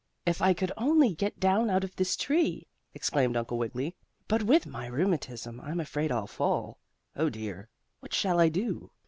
[0.25, 2.65] If I could only get down out of the tree!"
[2.95, 3.93] exclaimed Uncle Wiggily.
[4.27, 6.79] "But with my rheumatism I'm afraid I'll fall.
[7.15, 7.69] Oh dear!
[7.99, 8.89] What shall I do?"